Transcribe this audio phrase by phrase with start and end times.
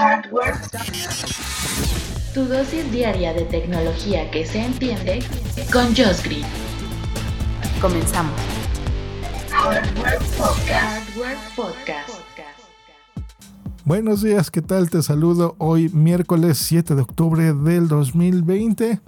[0.00, 0.54] Hardware.
[2.32, 5.18] Tu dosis diaria de tecnología que se entiende
[5.70, 6.46] con Josh Green.
[7.82, 8.32] Comenzamos.
[9.50, 10.70] Hardware Podcast.
[10.70, 12.10] Hardware Podcast.
[13.84, 14.88] Buenos días, ¿qué tal?
[14.88, 19.00] Te saludo hoy miércoles 7 de octubre del 2020.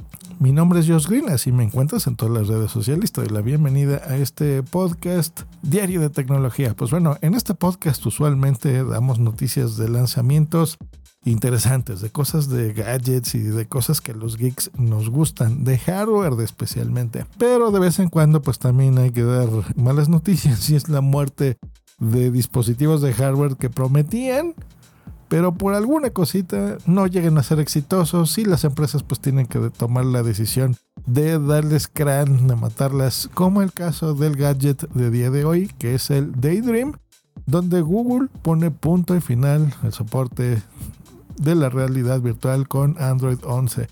[0.43, 3.13] Mi nombre es Josh Green, así me encuentras en todas las redes sociales.
[3.13, 6.75] Te doy la bienvenida a este podcast diario de tecnología.
[6.75, 10.79] Pues bueno, en este podcast usualmente damos noticias de lanzamientos
[11.25, 16.33] interesantes, de cosas de gadgets y de cosas que los geeks nos gustan, de hardware
[16.41, 17.25] especialmente.
[17.39, 21.03] Pero de vez en cuando pues también hay que dar malas noticias y es la
[21.03, 21.57] muerte
[22.01, 24.57] de dispositivos de hardware que prometían
[25.33, 29.71] pero por alguna cosita no lleguen a ser exitosos y las empresas pues tienen que
[29.71, 35.31] tomar la decisión de darles crán, de matarlas, como el caso del gadget de día
[35.31, 36.93] de hoy, que es el Daydream,
[37.47, 40.63] donde Google pone punto y final al soporte
[41.39, 43.89] de la realidad virtual con Android 11.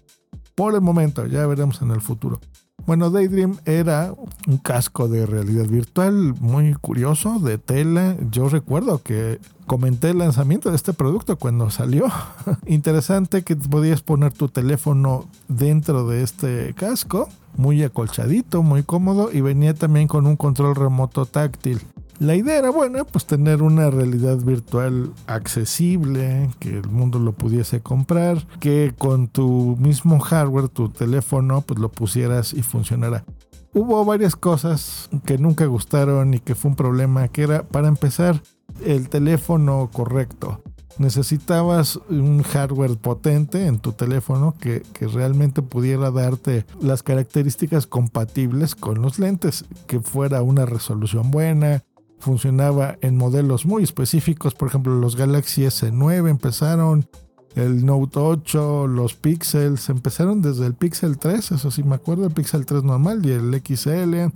[0.54, 2.38] Por el momento, ya veremos en el futuro.
[2.86, 4.12] Bueno, Daydream era
[4.46, 8.16] un casco de realidad virtual muy curioso, de tela.
[8.30, 12.06] Yo recuerdo que comenté el lanzamiento de este producto cuando salió.
[12.66, 19.40] Interesante que podías poner tu teléfono dentro de este casco, muy acolchadito, muy cómodo y
[19.40, 21.80] venía también con un control remoto táctil.
[22.20, 27.80] La idea era buena, pues tener una realidad virtual accesible, que el mundo lo pudiese
[27.80, 33.24] comprar, que con tu mismo hardware, tu teléfono, pues lo pusieras y funcionara.
[33.72, 38.42] Hubo varias cosas que nunca gustaron y que fue un problema, que era, para empezar,
[38.84, 40.62] el teléfono correcto.
[40.98, 48.74] Necesitabas un hardware potente en tu teléfono que, que, realmente pudiera darte las características compatibles
[48.74, 51.82] con los lentes, que fuera una resolución buena,
[52.20, 57.08] funcionaba en modelos muy específicos, por ejemplo los Galaxy S9 empezaron,
[57.56, 62.32] el Note 8, los Pixels, empezaron desde el Pixel 3, eso sí me acuerdo, el
[62.32, 64.32] Pixel 3 normal y el XL.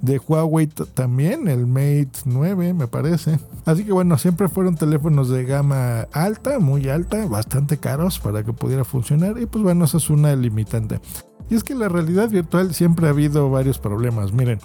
[0.00, 3.38] De Huawei también, el Mate 9 me parece.
[3.64, 8.52] Así que bueno, siempre fueron teléfonos de gama alta, muy alta, bastante caros para que
[8.52, 9.38] pudiera funcionar.
[9.38, 11.00] Y pues bueno, eso es una limitante.
[11.48, 14.32] Y es que la realidad virtual siempre ha habido varios problemas.
[14.32, 14.58] Miren,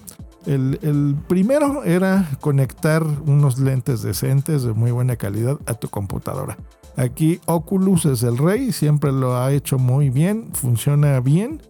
[0.45, 6.57] el, primero era conectar unos lentes decentes de muy buena calidad a tu computadora.
[6.95, 11.61] Aquí Oculus es el rey, siempre lo ha hecho muy bien, funciona bien,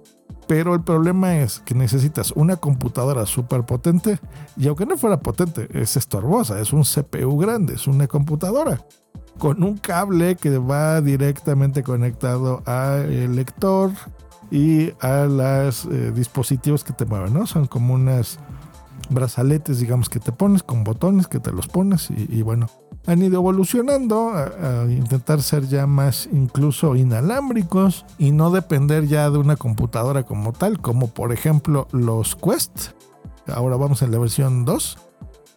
[0.47, 4.19] pero el problema es que necesitas una computadora súper potente
[4.57, 8.83] y aunque no fuera potente, es estorbosa, es un CPU grande, es una computadora
[9.37, 13.91] con un cable que va directamente conectado al lector
[14.51, 17.47] y a los eh, dispositivos que te mueven, ¿no?
[17.47, 18.39] Son como unas
[19.09, 22.67] brazaletes, digamos, que te pones con botones, que te los pones y, bueno,
[23.05, 29.37] han ido evolucionando a, intentar ser ya más incluso inalámbricos y no depender ya de
[29.37, 32.89] una computadora como tal, como por ejemplo los Quest.
[33.47, 34.97] Ahora vamos en la versión 2,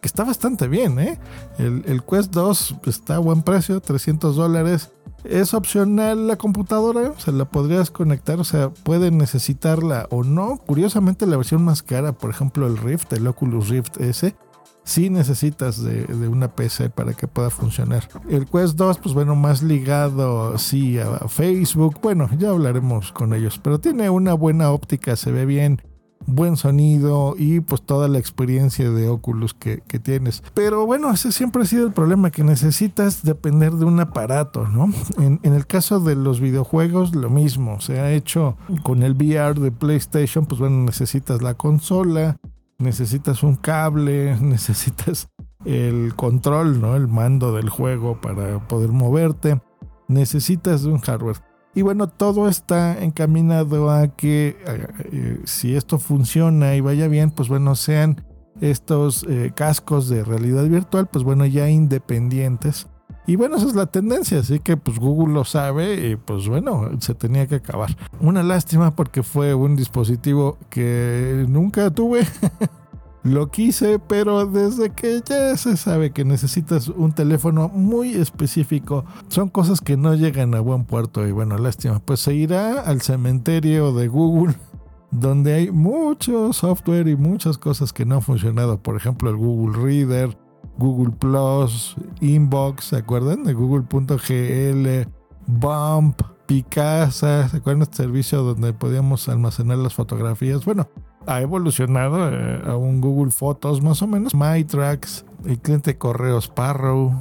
[0.03, 1.17] que está bastante bien, ¿eh?
[1.57, 4.91] El, el Quest 2 está a buen precio, 300 dólares
[5.23, 10.57] es opcional la computadora, se la podrías conectar, o sea, pueden necesitarla o no.
[10.57, 14.35] Curiosamente, la versión más cara, por ejemplo, el Rift, el Oculus Rift S,
[14.83, 18.09] sí necesitas de, una PC para que pueda funcionar.
[18.29, 21.99] El Quest 2, pues bueno, más ligado, sí, a Facebook.
[22.01, 25.81] Bueno, ya hablaremos con ellos, pero tiene una buena óptica, se ve bien
[26.25, 30.43] buen sonido y pues toda la experiencia de Oculus que, tienes.
[30.53, 34.91] Pero bueno, ese siempre ha sido el problema, que necesitas depender de un aparato, ¿no?
[35.17, 37.79] En, en, el caso de los videojuegos, lo mismo.
[37.79, 42.37] Se ha hecho con el VR de PlayStation, pues bueno, necesitas la consola,
[42.79, 45.29] necesitas un cable, necesitas
[45.65, 46.95] el control, ¿no?
[46.95, 49.61] El mando del juego para poder moverte.
[50.07, 51.37] Necesitas un hardware.
[51.75, 57.31] Y bueno, todo está encaminado a que eh, eh, si esto funciona y vaya bien,
[57.31, 58.23] pues bueno, sean
[58.61, 62.87] estos eh, cascos de realidad virtual, pues bueno, ya independientes.
[63.25, 66.89] Y bueno, esa es la tendencia, así que pues Google lo sabe y pues bueno,
[66.99, 67.95] se tenía que acabar.
[68.19, 72.27] Una lástima porque fue un dispositivo que nunca tuve.
[73.23, 79.49] lo quise, pero desde que ya se sabe que necesitas un teléfono muy específico, son
[79.49, 83.93] cosas que no llegan a buen puerto y bueno, lástima, pues se irá al cementerio
[83.93, 84.55] de Google
[85.11, 89.81] donde hay mucho software y muchas cosas que no han funcionado, por ejemplo el Google
[89.81, 90.37] Reader,
[90.77, 93.43] Google Plus, Inbox, ¿se acuerdan?
[93.43, 95.07] De Google.gl,
[95.47, 100.65] Bump, Picasa, ¿se acuerdan este servicio donde podíamos almacenar las fotografías?
[100.65, 100.89] Bueno,
[101.27, 107.13] ha evolucionado eh, a un Google Fotos más o menos, MyTracks, el cliente correos Parrow,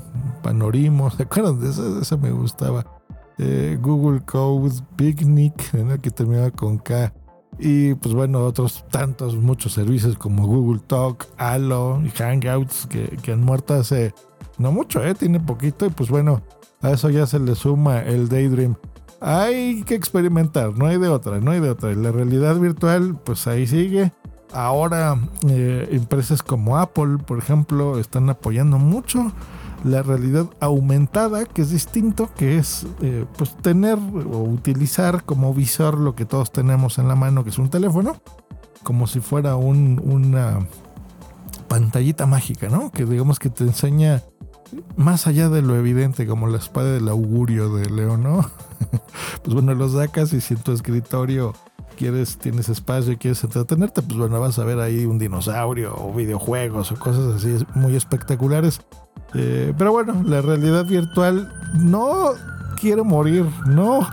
[0.43, 2.01] Panorimo, ¿se acuerdan de eso?
[2.01, 2.87] Eso me gustaba.
[3.39, 5.55] Eh, Google Code, Picnic,
[6.01, 7.13] que terminaba con K.
[7.59, 13.33] Y pues bueno, otros tantos, muchos servicios como Google Talk, Allo y Hangouts que, que
[13.33, 14.15] han muerto hace
[14.59, 15.15] no mucho, ¿eh?
[15.15, 15.87] tiene poquito.
[15.87, 16.43] Y pues bueno,
[16.81, 18.77] a eso ya se le suma el Daydream
[19.23, 21.95] hay que experimentar, no hay de otra, no hay de otra.
[21.95, 24.13] La realidad virtual, pues ahí sigue.
[24.53, 25.17] Ahora,
[25.49, 29.33] eh, empresas como Apple, por ejemplo, están apoyando mucho
[29.85, 35.99] la realidad aumentada, que es distinto, que es eh, pues tener o utilizar como visor
[35.99, 38.17] lo que todos tenemos en la mano, que es un teléfono,
[38.83, 40.67] como si fuera una
[41.69, 42.91] pantallita mágica, ¿no?
[42.91, 44.23] Que digamos que te enseña
[44.97, 48.51] más allá de lo evidente, como la espada del augurio de León, ¿no?
[49.43, 51.55] pues bueno, lo sacas y si en tu escritorio
[51.97, 56.13] quieres, tienes espacio y quieres entretenerte, pues bueno, vas a ver ahí un dinosaurio o
[56.13, 58.81] videojuegos o cosas así muy espectaculares.
[59.35, 62.33] Eh, pero bueno, la realidad virtual no
[62.81, 64.07] quiere morir, no.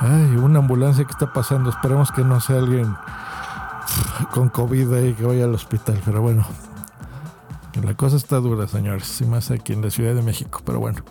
[0.00, 1.70] Ay, una ambulancia que está pasando.
[1.70, 2.94] Esperemos que no sea alguien
[4.32, 6.00] con COVID y que vaya al hospital.
[6.04, 6.44] Pero bueno,
[7.82, 11.02] la cosa está dura, señores, y más aquí en la Ciudad de México, pero bueno,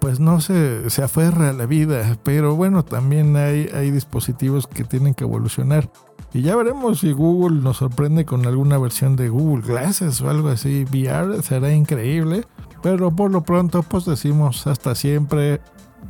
[0.00, 4.84] pues no se, se aferra a la vida, pero bueno, también hay, hay dispositivos que
[4.84, 5.90] tienen que evolucionar.
[6.32, 10.48] Y ya veremos si Google nos sorprende con alguna versión de Google Glasses o algo
[10.48, 12.44] así, VR, será increíble.
[12.82, 15.60] Pero por lo pronto, pues decimos hasta siempre,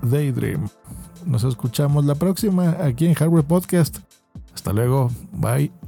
[0.03, 0.69] Daydream.
[1.25, 3.99] Nos escuchamos la próxima aquí en Hardware Podcast.
[4.55, 5.88] Hasta luego, bye.